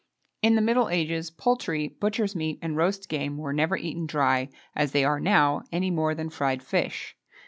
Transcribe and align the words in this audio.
In 0.41 0.55
the 0.55 0.63
middle 0.63 0.89
ages, 0.89 1.29
poultry, 1.29 1.89
butchers' 1.89 2.35
meat, 2.35 2.57
and 2.63 2.75
roast 2.75 3.07
game, 3.07 3.37
were 3.37 3.53
never 3.53 3.77
eaten 3.77 4.07
dry, 4.07 4.49
as 4.75 4.93
they 4.93 5.05
are 5.05 5.19
now, 5.19 5.61
any 5.71 5.91
more 5.91 6.15
than 6.15 6.31
fried 6.31 6.63
fish. 6.63 7.15